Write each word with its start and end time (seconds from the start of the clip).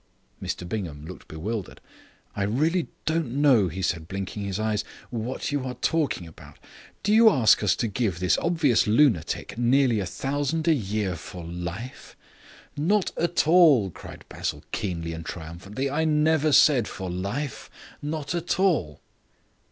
Mr 0.41 0.67
Bingham 0.67 1.05
looked 1.05 1.27
bewildered. 1.27 1.79
"I 2.35 2.41
really 2.41 2.87
don't 3.05 3.33
know," 3.39 3.67
he 3.67 3.83
said, 3.83 4.07
blinking 4.07 4.45
his 4.45 4.59
eyes, 4.59 4.83
"what 5.11 5.51
you 5.51 5.63
are 5.63 5.75
talking 5.75 6.25
about. 6.25 6.57
Do 7.03 7.13
you 7.13 7.29
ask 7.29 7.61
us 7.61 7.75
to 7.75 7.87
give 7.87 8.19
this 8.19 8.35
obvious 8.39 8.87
lunatic 8.87 9.59
nearly 9.59 9.99
a 9.99 10.07
thousand 10.07 10.67
a 10.67 10.73
year 10.73 11.15
for 11.15 11.45
life?" 11.45 12.17
"Not 12.75 13.15
at 13.15 13.47
all," 13.47 13.91
cried 13.91 14.25
Basil, 14.27 14.63
keenly 14.71 15.13
and 15.13 15.23
triumphantly. 15.23 15.87
"I 15.87 16.03
never 16.03 16.51
said 16.51 16.87
for 16.87 17.07
life. 17.07 17.69
Not 18.01 18.33
at 18.33 18.59
all." 18.59 19.01